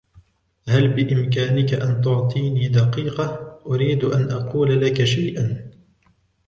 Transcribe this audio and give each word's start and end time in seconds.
هل 0.67 0.87
بإمكانك 0.87 1.73
أن 1.73 2.01
تعطيني 2.01 2.67
دقيقة؟ 2.67 3.51
أريد 3.67 4.03
أن 4.03 4.31
أقول 4.31 4.81
لك 4.85 5.03
شيئا. 5.03 5.71